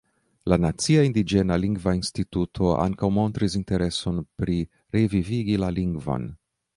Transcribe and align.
La 0.51 0.57
Nacia 0.61 1.01
Indiĝena 1.07 1.57
Lingva 1.65 1.91
Instituto 1.97 2.71
ankaŭ 2.85 3.09
montris 3.19 3.57
intereson 3.59 4.17
pri 4.41 4.57
revivigi 4.99 5.61
la 5.65 5.71
lingvon. 5.81 6.27